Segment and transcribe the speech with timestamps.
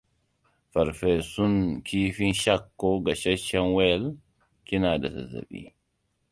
[0.71, 1.53] Farfesun
[1.87, 4.09] kifin shark ko gasasshen whale?
[4.65, 5.61] Kina da zaɓi.